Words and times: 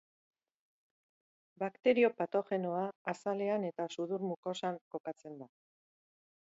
Bakterio 1.63 2.11
patogenoa 2.23 2.81
azalean 3.15 3.69
eta 3.71 3.89
sudur 3.97 4.27
mukosan 4.33 4.83
kokatzen 4.97 5.39
da. 5.45 5.55